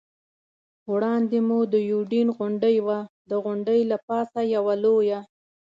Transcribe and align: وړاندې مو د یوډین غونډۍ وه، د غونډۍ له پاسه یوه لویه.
وړاندې 0.91 1.37
مو 1.47 1.59
د 1.73 1.75
یوډین 1.91 2.27
غونډۍ 2.37 2.77
وه، 2.85 2.99
د 3.29 3.31
غونډۍ 3.43 3.81
له 3.91 3.97
پاسه 4.07 4.39
یوه 4.55 4.73
لویه. 4.83 5.19